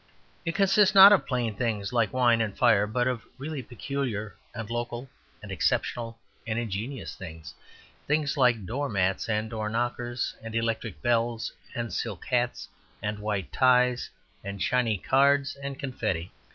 It 0.45 0.55
consists 0.55 0.95
not 0.95 1.13
of 1.13 1.27
plain 1.27 1.53
things 1.55 1.93
like 1.93 2.11
wine 2.11 2.41
and 2.41 2.57
fire, 2.57 2.87
but 2.87 3.05
of 3.07 3.21
really 3.37 3.61
peculiar, 3.61 4.35
and 4.51 4.67
local, 4.67 5.11
and 5.43 5.51
exceptional, 5.51 6.17
and 6.47 6.57
ingenious 6.57 7.15
things 7.15 7.53
things 8.07 8.35
like 8.35 8.65
door 8.65 8.89
mats, 8.89 9.29
and 9.29 9.47
door 9.47 9.69
knockers, 9.69 10.35
and 10.41 10.55
electric 10.55 11.03
bells, 11.03 11.53
and 11.75 11.93
silk 11.93 12.25
hats, 12.25 12.67
and 13.03 13.19
white 13.19 13.53
ties, 13.53 14.09
and 14.43 14.59
shiny 14.63 14.97
cards, 14.97 15.55
and 15.61 15.77
confetti. 15.77 16.31